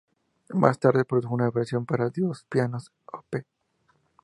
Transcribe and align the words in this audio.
Más 0.55 0.79
tarde 0.79 1.05
produjo 1.05 1.35
una 1.35 1.51
versión 1.51 1.85
para 1.85 2.09
dos 2.09 2.43
pianos, 2.49 2.91
Op. 3.05 3.35